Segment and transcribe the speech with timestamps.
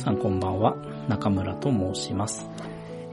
[0.00, 0.76] さんこんばんは、
[1.08, 2.48] 中村と申します。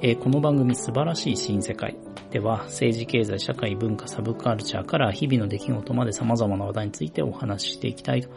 [0.02, 1.98] えーこの番組素晴らしい新世界
[2.32, 8.30] では政治経済社会文化サブカルチャーから日々の出来事まで様々な話題についてお話ししていきたいと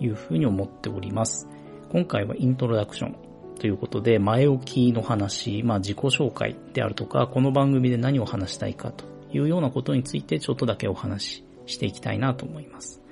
[0.00, 1.48] いうふうに思っております。
[1.90, 3.16] 今回はイントロダクション
[3.60, 13.02] ということで前置きの話、まあ自己紹介であるとかこの番組で何を話したいかというようなことについてちょっとだけお話ししていきたいなと思います。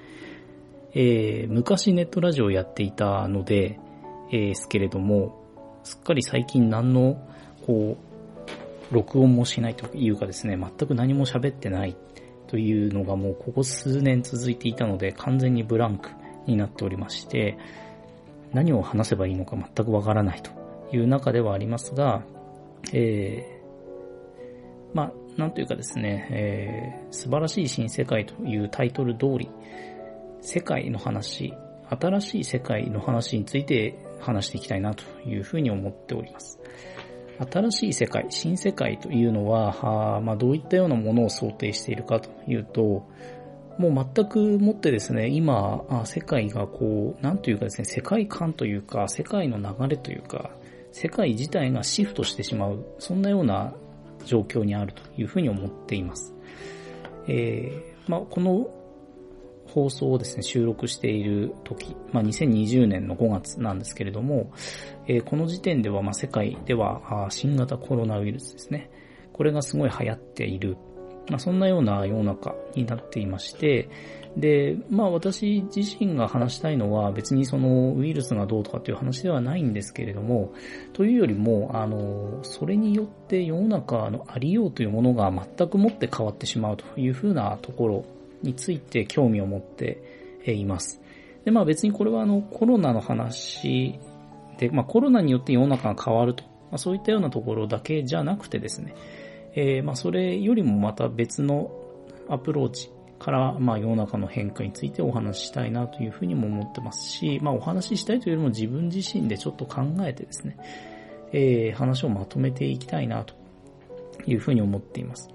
[0.94, 3.78] えー昔ネットラジオをやっていたので、
[4.30, 5.42] ですけれども、
[5.84, 7.16] すっかり最近何の、
[7.66, 7.96] こ
[8.90, 11.96] う、録音もしないというかですね、全く何も喋ってない
[12.46, 16.10] というのがもうここ数年続いていたので、完全にブランク
[16.46, 17.58] になっておりまして、
[18.52, 20.50] 何を話せばいいのか全くわからないと
[20.94, 22.22] いう中ではありますが、
[22.92, 29.50] えー、まあ、なんというかですね、えー素晴らしい新世界というタイトル通り、
[30.42, 31.54] 世界の話、
[31.88, 36.60] 新しい世界の話について話していきたいなというふうに思っております。
[37.50, 43.06] 新しい世界、新世界というのは、あまあ、どういったようなものを想定しているかというと、
[43.78, 50.50] もう全くもってですね、今、世界がこう、なんというかですね、世界観というか、世界の流れというか、
[50.92, 53.74] 世界自体がシフトしてしまう、そんなような
[54.24, 56.34] 状況にあるというふうに思っています。
[57.28, 58.70] えーまあ、この
[59.76, 64.50] 放送をですね、収録している時、まあ、2020年の5月なんですけれども、
[65.06, 68.90] えーこの時点では、まあ、世界では、新型コロナウイルスですね。
[69.34, 70.78] これがすごい流行っている。
[71.28, 73.90] まあ、そんなような世の中になっていまして、
[74.34, 80.54] で、まあ私自身が話したいのは別にそのウイルスがどうとかっていう話ではないんですけれども、
[80.94, 88.04] というよりも、あの、それによって世の中のありようというものが全くもって変わってしまうというふうなところ
[88.46, 90.00] について興味を持って
[90.46, 91.00] います。
[91.44, 93.98] で、まあ別にこれはあのコロナの話
[94.58, 98.94] で、まあコロナによって世の中が変わると、まあそういったようなところだけじゃなくてですね、
[99.54, 101.70] えーまあそれよりもまた別の
[102.28, 110.56] アプローチから、まあ世の中の変化についてお話ししたいなというふうにも思ってますし、まあお話ししたいというよりも自分自身でちょっと考えてですね、
[111.32, 113.34] えー話をまとめていきたいなと
[114.26, 115.28] いうふうに思っています。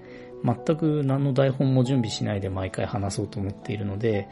[0.44, 4.28] 全く何の台本も準備しないで毎回話そうと思っているので、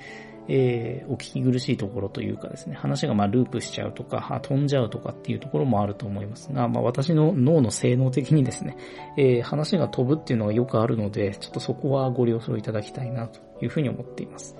[0.47, 8.75] えーお聞き苦しいところというかですね、話がまあループしちゃうとか、飛んじゃうとかっていうところもあると思いますが、まあ私の脳の性能的にですね、
[9.17, 14.57] えー話が飛ぶっていうのはよくあるので、ちょっとそこはご了承いただきたいなというふうに思っています。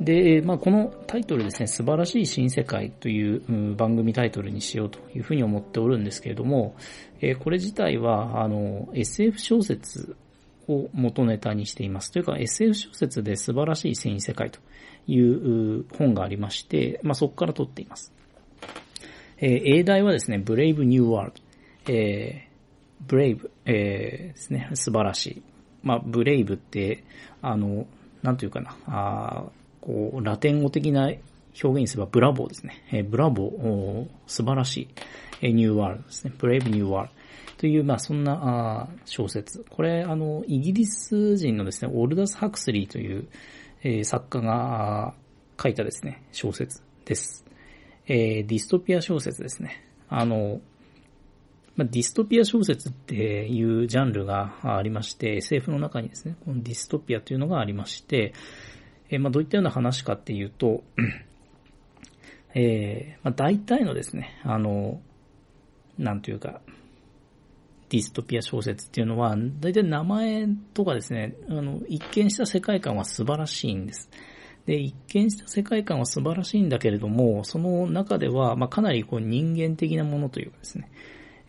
[0.00, 6.76] で、まあ、このタイトルですね、素晴らしい新世界という番組タイトルにしようというふうに思っておるんですけれども、
[7.20, 10.16] えこれ自体は、あの、SF 小説
[10.68, 12.12] を元ネタにしています。
[12.12, 14.60] というか、SF 小説で素晴らしい新世界と
[15.08, 18.12] いう本がありまして、まあ、そこから取っています。
[19.40, 21.32] えー英題はですね、Brave New World。
[21.88, 25.42] えー、Brave、えーですね、素晴らしい。
[25.82, 27.02] まあ、Brave って、
[27.42, 27.86] あの、
[28.22, 29.44] なんというかな、あ
[29.88, 31.20] こう、ラテン語的な表
[31.66, 32.84] 現にすれば、ブラボーですね。
[32.92, 34.88] えーブラボー、素晴らしい。
[35.40, 36.34] えーニューワールドですね。
[36.38, 37.08] Brave New World。
[37.56, 39.64] という、まあ、そんなあ小説。
[39.70, 43.28] これ、あの、イギリス人のですね、オルダス・ハクスリーという、
[43.82, 45.14] えー作家が
[45.60, 47.46] 書いたですね、小説です。
[48.06, 49.84] えーディストピア小説ですね。
[50.10, 50.60] あの、
[51.76, 58.34] ま、ディストピア小説っていうジャンルがありまして、SF の中にですね、このディストピアというのがありまして、
[59.10, 60.82] えーまあ、どういったような話かっていうと、
[62.54, 65.00] えーまあ、大体のですね、あの、
[65.98, 66.60] なんというか、
[67.88, 74.10] ディストピア小説っていうのは、大体名前とかですね、あの、一見した世界観は素晴らしいんです。
[74.66, 80.90] で、一見した世界観は素晴らしいんだけれども、その中では、まあ、かなりこう人間的なものというかですね、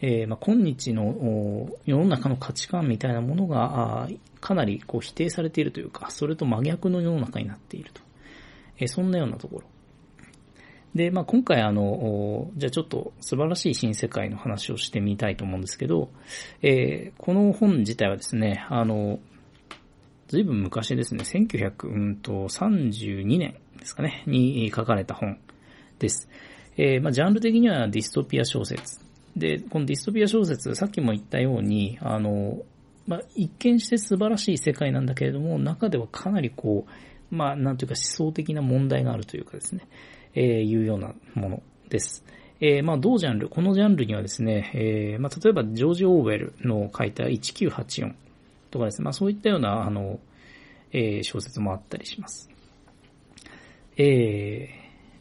[0.01, 4.07] えーまあ、今日の世の中の価値観みたいなものが、
[4.39, 8.01] かなりこう否定されているというか、それと真逆の世の中になっていると。
[8.77, 9.67] えーそんなようなところ。
[10.95, 16.09] で、まあ、今回あの、じゃあちょっと素晴らしい新世界の話をしてみたいと思うんですけど、
[16.61, 19.19] えーこの本自体はですね、あの、
[20.29, 25.39] ずいぶん昔ですね、1932年ですかね、に書かれた本
[25.99, 26.29] です。
[26.77, 29.08] えーまあ、ジャンル的にはディストピア小説。
[29.35, 32.59] で、このディストピア小説、さっきも言ったように、あの、
[33.07, 36.85] まあ、一見して素晴らしい世界なんだけれども、中ではかなりこ
[37.31, 39.87] う、まあ、なんというか思想的な問題があるというかですね、
[40.35, 42.23] えーいうようなものです。
[42.61, 48.13] えーまあ、同ジャンル、このジャンルにはですね、えーまあ、例えば、ジョージ・オーウェルの書いた1984
[48.69, 50.19] とかですね、まあ、そういったような、あの、
[50.91, 52.49] えー小説もあったりします。
[53.97, 54.69] え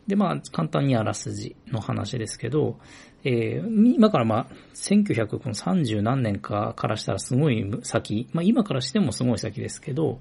[0.08, 2.78] で、まあ、簡単にあらすじの話ですけど、
[3.24, 10.20] えー、今からまあ、1930何年かからしたらすごい先、まあ今からしてもすごい先ですけど、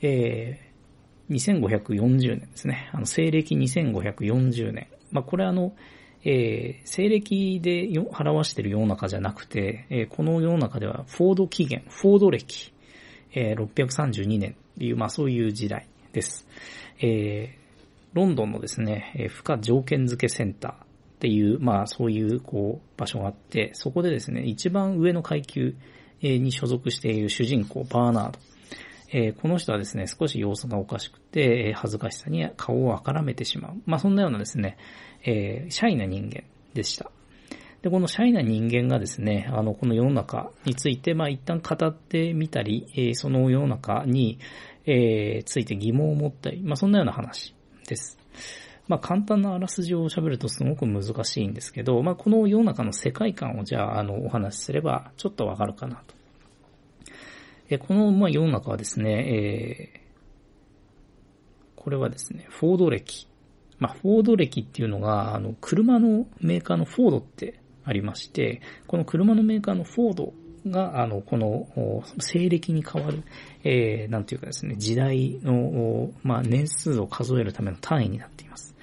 [0.00, 2.88] えー、2540年ですね。
[2.92, 4.88] あの、西暦2540年。
[5.10, 5.74] まあこれあの、
[6.24, 12.72] えー、西暦で表している世の中じゃなくて、えー、この世の中ではフォード起源、フォード歴、
[13.34, 16.48] えー、632年っていう、まあそういう時代です。
[17.00, 17.67] えー、
[18.12, 20.76] ロンドンのですね、え、負荷条件付けセンターっ
[21.20, 25.74] ていう、まあそういうこう場所があって、そこでですね、一番上の階級
[26.22, 28.38] に所属している主人公、バーナード。
[29.10, 33.72] え、この人はですね、少し様子がおかしくて、恥ずかしさに顔をあからめてしまう。
[33.86, 34.76] まあそんなようなですね、
[35.24, 36.44] え、シャイな人間
[36.74, 37.10] でした。
[37.82, 44.38] で、このシャイな人間がですね、あの、この世の中について、まあ一旦語ってみたり、えー、その世の中に、
[44.84, 47.54] えー、ついて疑問を持ったり、まあそんなような話
[47.88, 48.18] です。
[48.86, 56.14] まあ簡単なあらすじを喋るとすごく難しいんですけど、まあこの世の中の世界観をじゃあ、あの、お話しすれば、ちょっとわかるかなと。
[57.70, 63.28] え、この、ま世の中はですね、えー、これはですね、フォード歴。
[63.78, 70.32] まあ、フォード歴っていうのが、あの、車のメーカーのフォードってありまして、この車のメーカーのフォード
[70.66, 73.22] が、あの、この、西暦に変わる、
[73.64, 78.74] えー、なんていうかですね、時代の、まあ、年数を数えるための単位になっています。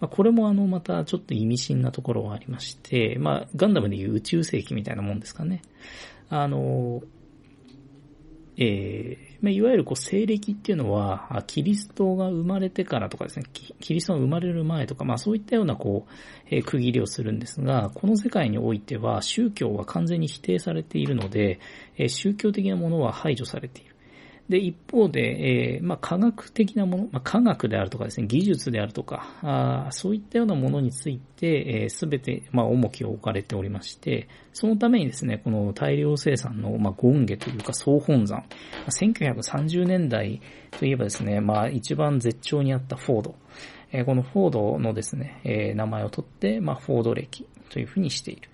[0.00, 5.62] まあ、これもあの、またちょっと意味深なところはありまして、まあ、ガンダムでいう宇宙世紀みたいなもんですかね。
[6.28, 7.02] あの、
[8.56, 16.12] えー、まあ、いわゆるこう、西暦っていうのは、キリストが生まれてからとかですね、キリストが生まれる前とか、まあそういったようなこう、
[16.48, 21.58] えー、区切りをするんですが、この世界においては宗教は完全に否定されているので、
[21.96, 23.91] えー、宗教的なものは排除されている。
[24.52, 38.44] で、一方で、えー、まあ、科学的なもの、まあ、科学であるとかですね、技術であるとか、あそういったようなものについて、す、えー、べ、て、まあ、重きを置かれておりまして、そのためにですね、この大量生産の、まあ、権下というか総本山、
[38.90, 40.42] 1930年代
[40.78, 43.34] といえばですね、まあ、一番絶頂にあったフォード、
[43.90, 48.50] えー、このフォードのですね、えー、名前を取って、まあ、フォード歴というふうにしている。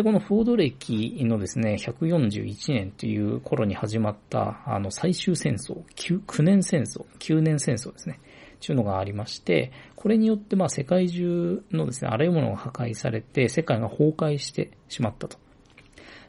[0.00, 8.18] で、このフォード歴のですね、141年という頃に始まった、あの、最終戦争、9, 9年戦争、9年戦争ですね。
[8.64, 15.36] というのがありまして、これによって、まあ、世界中のですね、あらゆるものが破壊されて、世界が崩壊してしまったと。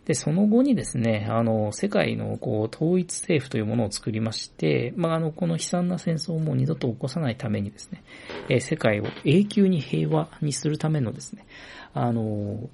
[0.03, 8.03] で、その後にですね、あの、世界のこう、統一政府というものを作りまして、まあ、あの、この悲惨な戦争をもう二度と起こさないためにですね、
[8.49, 11.45] え、世界を永久に平和にするためのですね、
[11.93, 12.69] あの、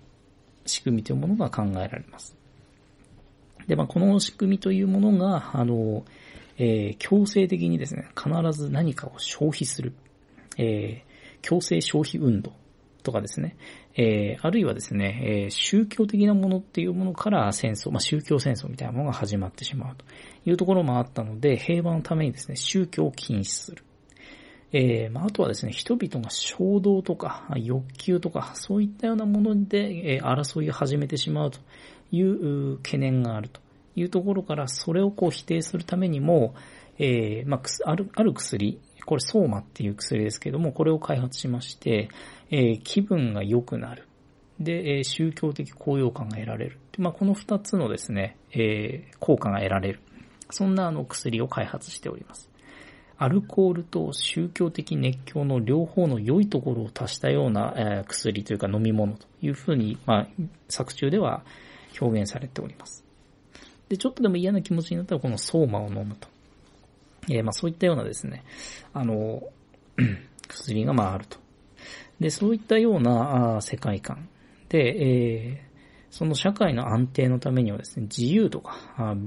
[0.68, 2.36] 仕組みというものが考えられます。
[3.68, 6.06] で、まあ、この仕組みというものが、あの、
[6.58, 9.94] えー、強制的にですね、必ず何かを消費する、
[10.58, 12.54] えー、強制消費運動
[13.04, 13.56] とかですね、
[13.96, 20.06] えー、あるいはですね、えー、宗教的なものっていうものから戦争、まあ、宗教戦争みたいなものが始まってしまうと
[20.46, 23.84] いうところもあったので、平和のためにですね、宗教を禁止する。
[24.74, 31.60] えー、まあ、あとはですね、人々が衝動とか欲求とか、そういったようなもので、えー、争いを始めてしまうと
[32.12, 33.62] いう懸念があると
[33.96, 36.54] いうところから、それをこう否定するためにも、
[37.00, 42.10] えー、まあ、ある、ある薬、これソーマっていう薬ですけども、これを開発しまして、
[42.52, 44.06] え、気分が良くなる。
[44.60, 46.80] で、え、宗教的高揚感が得られる。
[46.98, 50.02] まあ、この二つのですね、え、効果が得られる。
[50.50, 52.50] そんなあの薬を開発しております。
[53.20, 60.28] アルコールと宗教的熱狂の両方の良いところを足したような、え薬というか飲み物というふうに、まあ、
[60.70, 61.44] 作中では
[62.00, 63.04] 表現されております。
[63.90, 66.28] で、ちょっとでも嫌な気持ちになったらこの相馬を飲むと。
[67.30, 68.44] えー、まあそういったようなですね、
[68.94, 69.42] あの、
[70.48, 71.38] 薬がまああると。
[72.20, 74.30] で、そういったような世界観
[74.70, 75.68] で、えー、
[76.12, 78.76] その社会の安定のためにはですね、自由とか、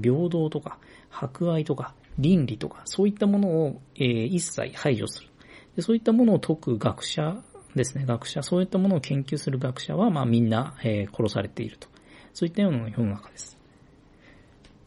[0.01, 0.77] 平等とか、
[1.09, 5.27] 博愛とか、倫理とか、そういったものを、えー、一切排除する
[5.75, 5.81] で。
[5.81, 7.41] そういったものを解く学者
[7.75, 11.87] ですね、学者、そういったものを研究する学者は、まあみんな、えー、殺されていると。
[12.33, 13.57] そういったような世の中です。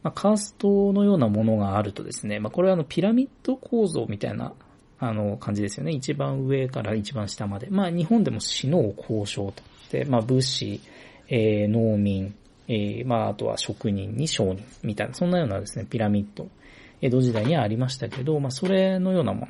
[0.03, 4.53] まあ、カーストのようなものがあるとですね、まあこれはあのピラミッド構造みたいな
[4.99, 5.93] あの感じですよね。
[5.93, 7.69] 一番上から一番下まで。
[7.71, 9.63] まあ日本でも死の交渉と。
[9.91, 10.81] で、まあ武士、
[11.29, 12.35] えー、農民、
[12.69, 16.49] えー、まああとは職人に商人みたいな、そんなようなですね、ピラミッド
[17.05, 19.49] 江戸時代にはありましたけど、まあ、それのようなもの。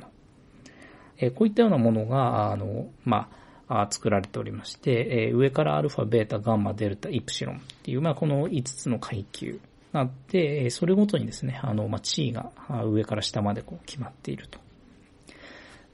[1.17, 3.29] えこういったようなものが、あの、ま
[3.69, 9.61] あ、作られておりまして、え上からアルファ、ベータ、ガンマ、デルタ、イプシロンっていう、まあ、この5つの階級
[9.93, 12.51] があって、それごとにですね、あの、まあ、地位が
[12.83, 14.59] 上から下までこう決まっていると。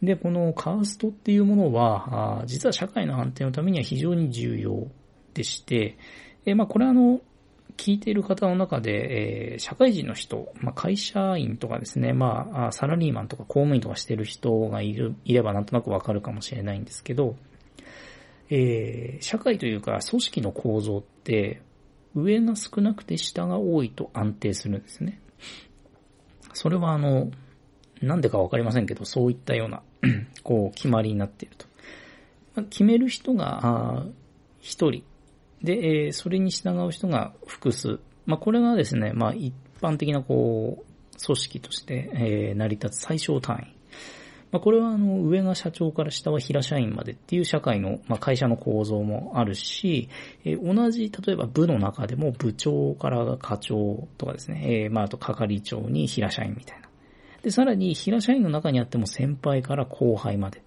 [0.02, 4.88] で、このカーストっていうものは、実は社会の安定のためには非常に重要
[5.36, 5.96] でして、
[6.48, 7.22] えまあ、これはあの、
[7.78, 17.36] 聞いている方の中で、えー、社会人の人、まあ、会社員とかですね、まあ、サラリーマンとか公務員とかしてる人がいる、いればなんとなくわかるかもしれないんですけど、
[18.50, 21.62] えー、社会というか組織の構造って、
[22.14, 25.22] 上が少なくて下が多いと安定するんですね。
[26.54, 27.32] それはあの、
[28.02, 29.82] なんでかわかりませんけど、そういったような、
[30.44, 31.66] こう、決まりになっていると。
[32.64, 34.06] 決める人が、
[34.60, 35.04] 一人。
[35.64, 38.00] で、えー、それに従う人が複数。
[38.26, 43.82] まあ、これがですね、まあ、一般的な、こう、組織として、えー、成り立つ最小単位。
[44.52, 50.10] まあ、これはあの、上が社長から下は平社員までっていう社会の、まあ、会社の構造もあるし、
[50.44, 56.90] えー、同じ、例えば部の中でも部長から課長とかですね、えー、まあ、あと係長に平社員みたいな。
[57.44, 60.62] で、さらに平社員の中にあっても先輩から後輩まで。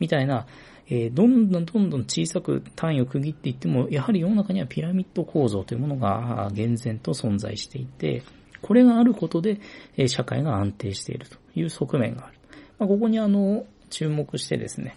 [0.00, 0.46] みたいな、
[0.90, 8.22] えー、どんどんどんどん小さく単位を区切っていっても、やはり世の中にはピラミッド構造というものが厳然と存在していて、
[8.62, 9.60] これがあることで、
[9.96, 12.38] えー、社会が安定しているという側面がある。
[12.78, 14.96] まあ、ここにあの、注目してですね、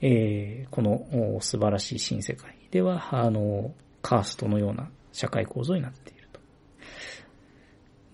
[0.00, 6.40] えー、この素晴らしい新世界では、あの、カーストのような社会構造になっていると。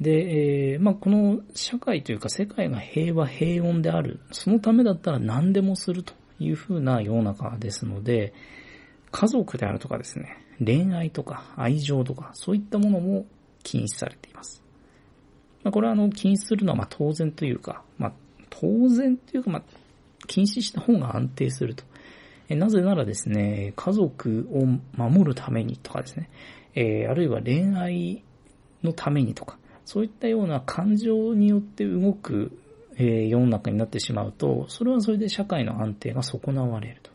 [0.01, 8.33] で、えー、まあ、この社会というか世界が平和平穏である、そのためだったら何でもするというふうな世の中ですので、
[9.11, 13.27] 家族であるとかですね、恋愛とか愛情とか、そういったものも
[13.63, 14.63] 禁止されています。
[15.63, 18.13] まあ、これはあの、禁止するのはま当然というか、まあ、
[18.51, 19.63] 当然というか、まあ、
[20.27, 21.85] 禁止した方が安定すると。
[22.49, 26.29] えなぜならですね、家族を守るためにとかですね、
[26.75, 28.23] えー、あるいは恋愛
[28.83, 32.59] のためにとか、そういったような感情によって動く、
[32.99, 37.11] え、世の中になってしまうと、それはそれで社会の安定が損なわれると。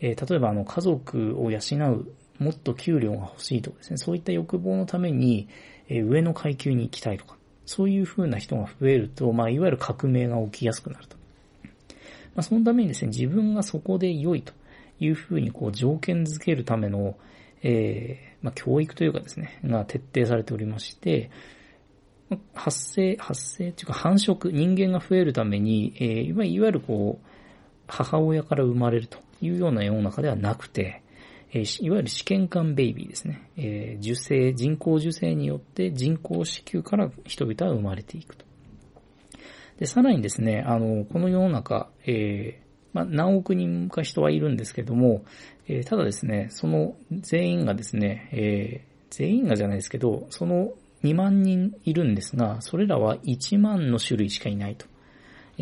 [0.00, 1.58] えー、例えばあの家族を養
[1.92, 5.48] う、もっと給料が欲しいとかですね、そういった欲望のために、
[5.88, 11.16] え上の階級に行きたいとか、そういう風な人が増えると、まあ、いわゆる革命が起きやすくなると。
[12.34, 14.52] まあ、そのためにですね、自分がそこで良いと
[14.98, 17.16] いう風にこう条件づけるための、
[17.62, 21.30] えー、まあ、教育というかですね、が徹底されておりまして、
[22.54, 27.26] 発生、発生というか繁殖、人間が増えるために、えー、いわゆるこう、
[27.86, 31.02] 母親から生まれるというような世の中ではなくて、
[31.52, 33.48] えいわゆる試験管ベイビーですね。
[33.56, 38.44] え受精、人工受精によって人工子宮から人々は生まれていくと。
[39.78, 45.24] で、さらにですね、あの、この世の中、えー、まあ、何億人か人はいるんですけども、
[45.68, 50.72] えー、ただですね、その全員がですね、えー、全員がじゃないですけど、その
[51.04, 54.86] 2万人いるんですが、それらは1万の種類しかいないと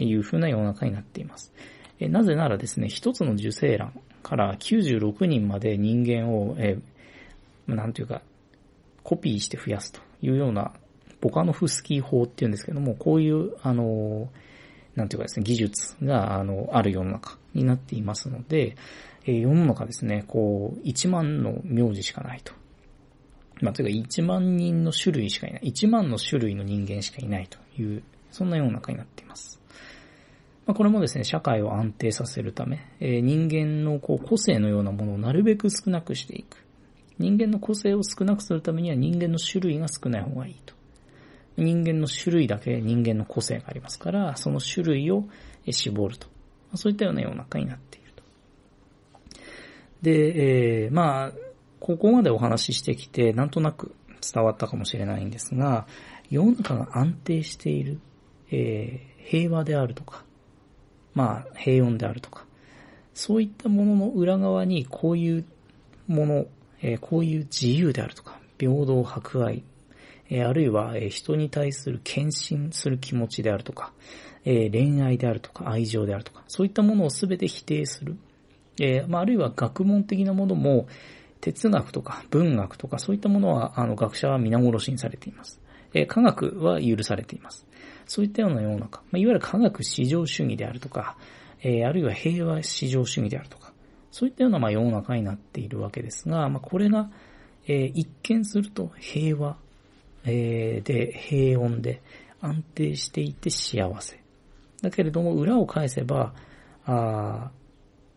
[0.00, 1.52] いうふうな世の中になっています。
[2.00, 6.78] えなぜならですね、一つの受精卵、から96人まで人間を、え、
[7.66, 8.22] なんていうか、
[9.02, 10.72] コピーして増やすというような、
[11.20, 14.30] ボカノフスキー法っていうんですけども、こういう、あの、
[14.94, 18.76] なんていうかですね、技術が、あの、ある世の中になっていますので、
[19.26, 22.52] え、世の中ですね、こう、1万の名字しかないと。
[23.62, 25.62] まあ、というか1万人の種類しかいない。
[25.73, 29.61] 1万の種類の人間しかいないという、そんな世の中になっています。
[30.66, 36.57] まあ、これもですね、社会を安定させるため、えー、人間のこう個性のようなものをなるべく少なくしていく。
[37.19, 40.75] 人間の個性を少なくするためには人間の種類が少ない方がいいと。
[41.57, 45.25] 人間の種類だけ人間の個性がありますから、その種類を
[45.71, 46.26] 絞ると。
[46.75, 48.23] そういったような世の中になっていると。
[50.02, 51.33] で、えー、まあ、
[51.83, 55.89] ここまでお話ししてきて、なんとなく伝わったかもしれないんですが、
[56.31, 57.99] 世の中が安定している、
[58.53, 60.23] えー、平和であるとか、
[61.12, 62.47] まあ、平穏であるとか、
[63.15, 65.45] そういったものの裏側にこういう
[66.07, 66.47] もの、
[66.83, 69.65] えー、こういう自由であるとか、平等、博愛、
[70.31, 73.93] えー、あるいは、えー、人に対する献身する気持ちであるとか、
[74.45, 78.17] え恋愛であるとか、愛情であるとか、そういったものをすべて否定する。
[78.81, 80.87] えまあ、あるいは学問的なものも、
[81.42, 85.61] 哲学とか文学とかそういったものは、あの、学者は皆殺しにされています。
[85.92, 87.66] え科学は許されています。
[88.06, 91.16] そういったような世の中、まあ、いわゆる科学至上主義であるとか、
[91.62, 93.72] えー、あるいは平和至上主義であるとか、
[94.12, 97.11] そういったようなまあ世の中になっているわけですが、まあ、これが、
[97.66, 99.56] えー、一見すると平和、
[100.25, 102.02] えー、で、平穏で
[102.40, 104.20] 安定していて幸せ。
[104.80, 106.34] だけれども裏を返せば、
[106.84, 107.50] あ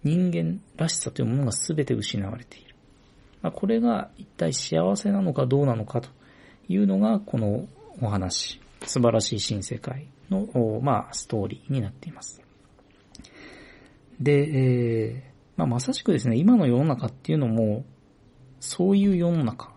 [0.03, 2.74] 人間らしさというものが全て失われている。
[3.45, 6.09] まあ、これが一体幸せなのかどうなのかと
[6.67, 7.67] いうのがこの
[8.01, 12.41] お話素晴らしい新世界の、まあ、ストーリーになっています。
[14.19, 17.85] で、えー、まあ、まさしくですね、今の世の中っていうのも、
[18.59, 19.75] そういう世の中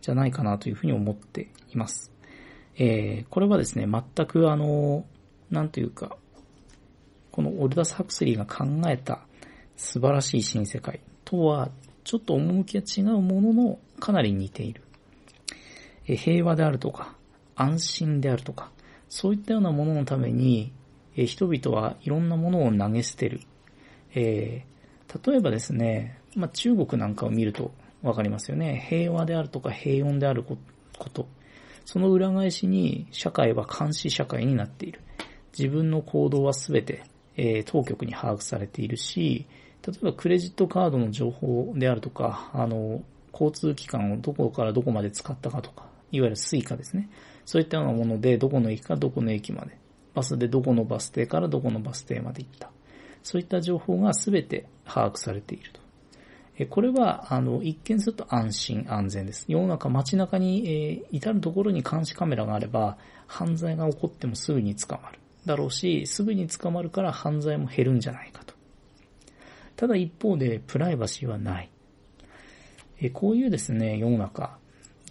[0.00, 2.10] じゃないかなというふうに思っています。
[2.78, 5.04] えー、これはですね、全くあの、
[5.50, 6.16] なんというか、
[7.32, 9.20] このオルダス・ハクスリーが考えた
[9.76, 11.68] 素晴らしい新世界とは、
[12.04, 14.82] ちょっと趣が違うものの、かなり似ている。
[16.04, 17.14] 平和であるとか、
[17.54, 18.70] 安心であるとか、
[19.08, 20.72] そういったようなもののために、
[21.14, 23.40] 人々はいろんなものを投げ捨てる。
[24.14, 28.86] えー、例えばですね、まあ、中国なんかを見るとわかりますよね。
[28.88, 30.56] 平和であるとか平穏であるこ
[31.12, 31.28] と。
[31.84, 35.00] その裏返しに社会は監視社会になっている。
[35.56, 37.02] 自分の行動はすべて、
[37.36, 39.46] えー、当局に把握されているし、
[39.86, 47.08] 例えばクレジットカードの情報であるとか、あの、交通機関をどこからどこまで使ったかとか、いわゆる Suica ですね。
[47.46, 49.78] そういったようなもので、どこの駅かどこの駅まで、
[50.14, 52.70] バスでどこのバス停からどこのバス停まで行った。
[53.22, 55.80] そういった情報がすべて把握されていると。
[56.66, 59.46] これは、あの、一見すると安心安全です。
[59.48, 65.18] 世の中街中に、えー、至るところに監視カメラがあれば、犯罪が起こってもすぐに捕まる。
[65.46, 68.49] だろうし、すぐに捕まるから犯罪も減るんじゃないかと。
[69.80, 71.70] ただ一方で、プライバシーはない。
[73.00, 74.58] え、こういうですね、世の中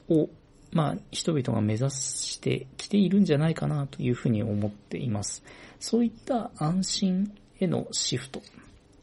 [0.08, 0.30] を、
[0.72, 5.44] まあ、人々が目指してきているんじゃないかなというふうに思っています。
[5.80, 8.44] そういった安心へのシフト。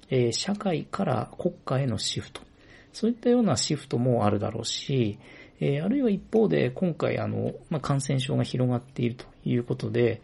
[0.09, 2.43] え、社会から国家へのシフト。
[2.93, 5.19] そういったようなシフトもあるだろうし、
[5.59, 10.23] え、あるいは一方で今回あの、まあ、感染症が広がっているということで、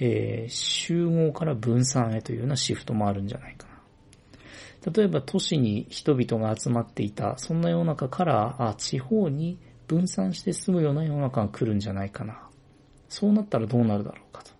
[0.00, 3.67] え、集合から分散へというようなシフトもあるんじゃないか。
[4.86, 12.48] 例えば都市に人々が集まっていた、そんな世の中から、あ地方に分散して住むような世の中が来るんじゃないかな。
[13.08, 14.50] そうなったらどうなるだろうかと。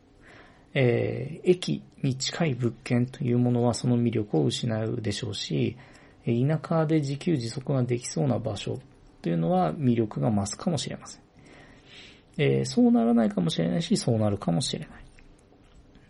[0.75, 5.77] えー、駅に近い物件というものはその魅力を失うでしょうし、
[6.25, 8.79] 田舎で自給自足ができそうな場所
[9.23, 11.23] というのは魅力が増すかもしれません。
[12.39, 14.89] えー、そうならないかもしれないし、そうなるかもしれない。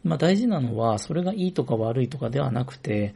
[0.05, 3.15] まあ大事なのは、それがいいとか悪いとかではなくて、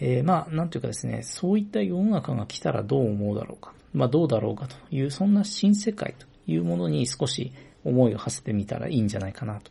[0.00, 3.72] えー、まあ、なんというかですね、そういった世の中が来たらどう思うだろうか。
[3.92, 7.52] まあどうだろうかという、そんな新世界というものに少し
[7.84, 9.70] 思いを馳せてみたらいいんじゃないかなと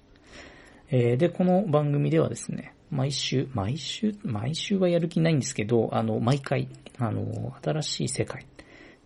[0.93, 8.45] えー、で、この番組ではですね、毎週、毎週、毎週はやる気ないんですけど、あの、毎回、あの、新しい世界っ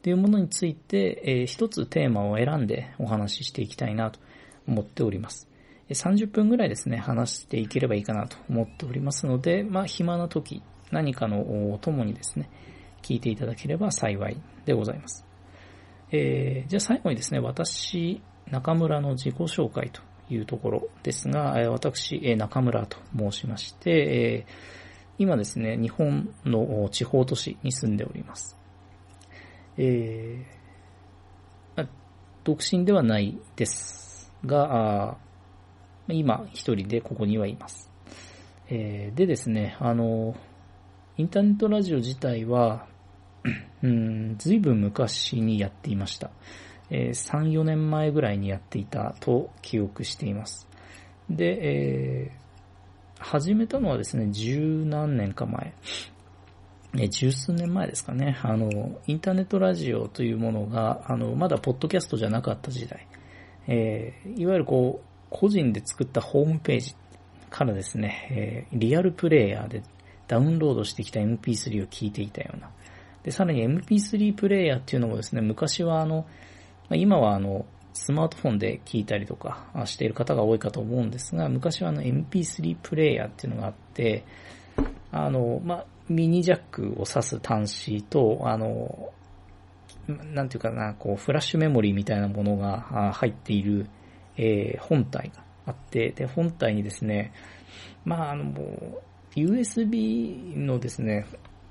[0.02, 4.20] ていうものについて、えー、一つテーマを選んでお話ししていきたいなと
[4.68, 5.48] 思っております。
[5.90, 12.50] 30分ぐらいですね、話していければいいかなと思っておりますので、まあ、暇な時、何かのお供にですね、
[13.02, 15.26] 聞いていただければ幸いでございます。
[16.12, 24.86] えー、じゃあ最後にですね、私、中村の自己紹介というところですが、私、中村と申しまして、えー
[25.18, 28.58] 今ですね、日本の地方都市に住んでおります。
[29.78, 31.88] えー、
[32.44, 35.18] 独身ではないですが、
[36.10, 37.90] 今一人でここにはいます。
[38.68, 40.36] えー、でですね、あの、
[41.18, 42.88] インターネットラジオ自体は、
[44.38, 46.30] ずいぶん昔にやっていました。
[46.90, 50.68] えー、3、4年前ぐらいにやっていたと記憶しています。
[51.30, 55.74] で、えー、始めたのはですね、十何年か前、
[57.10, 63.08] 十数年前ですかね、あの、インターネットラジオというものが、あの、まだポッドキャストじゃなかった時代、
[63.68, 66.94] えー、いわゆるこう、個人で作ったホームページ
[67.50, 69.82] からですね、えー、リアルプレイヤーで
[70.28, 72.70] ダウンロードしてきた MP3 を聞いていたような。
[73.24, 76.26] で、さらに MP3 プレイヤーっていうのもですね、昔はあの、
[76.92, 84.26] 今はあの、スマートフォンで聞いたりとかしている方が多いかと思うんですが、昔はあの MP3 プレイヤーっていうのがあって、
[85.12, 89.12] あの、ま、ミニジャックを挿す端子と、あの、
[90.08, 93.88] なんていうかな、こう、フラッシュメモリーみたいなものが入っている、
[94.38, 97.32] えー、本体があって、で、本体にですね、
[98.04, 98.54] まあ、あの、
[99.36, 101.26] USB のですね、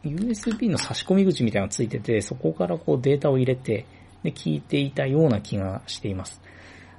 [0.04, 3.86] USB の差し込み口みたいなのがついてて、そこからこうデータを入れて、
[4.22, 6.40] で聞いていたような気がしています。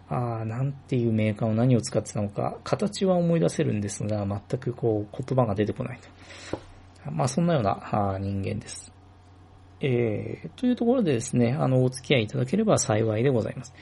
[0.10, 6.00] ああ、なんていうメーカーを何を使ってたのか、形は思い出せるんですが、全くこう言葉が出てこない
[6.52, 6.60] と。
[7.12, 8.92] まあそんなような人間です。
[9.82, 13.74] えー、というところでですね、あの、お付き合いいただければ幸いでございます。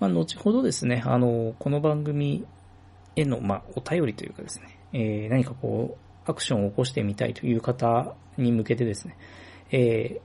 [0.00, 2.44] まあ、後ほどですね、あの、この番組
[3.14, 9.16] への、まあ、お便りというかですね、えー、何かこう、アクションを起こしてみたいという方に向けてですね、
[9.70, 10.20] え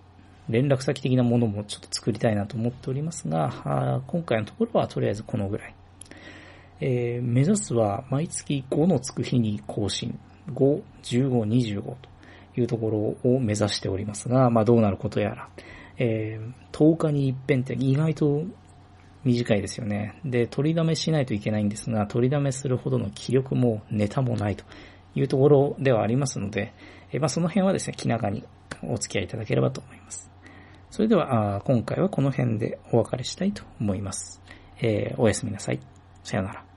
[0.50, 5.76] ー、連絡先的なものもちょっと作りたいなと思っておりますが、今回のところはとりあえずこのぐらい。
[6.84, 10.20] えー、目指すは毎月5のつく日に更新。
[10.54, 11.96] 5、15、25と
[12.58, 12.90] いうとこ
[13.24, 15.50] ろを目指しておりますが、まあどうなることやら。
[15.98, 18.44] えー、10日に一遍って意外と
[19.24, 20.20] 短いですよね。
[20.26, 24.66] で、取りだめしないといけないんですが、取りだめするほどの気力もネタもないと
[25.16, 26.74] いうところではありますので、
[27.12, 28.44] えまあ、その辺はですね、気長に
[28.84, 30.32] お付き合いいただければと思います。
[30.90, 34.42] それでは、今回はこの辺でお別れしたいと思います。
[34.82, 35.80] えー、おやすみなさい。
[36.24, 36.71] さよなら。